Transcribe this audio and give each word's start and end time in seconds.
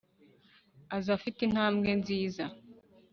Aza 0.97 1.11
afite 1.17 1.39
intambwe 1.47 1.89
nziza 1.99 2.43